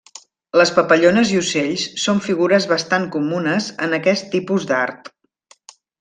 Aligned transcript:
Les 0.59 0.69
papallones 0.77 1.33
i 1.33 1.37
ocells 1.41 1.83
són 2.05 2.21
figures 2.29 2.65
bastant 2.73 3.05
comunes 3.19 3.67
en 3.89 3.93
aquest 4.01 4.29
tipus 4.37 4.65
d'art. 4.73 5.13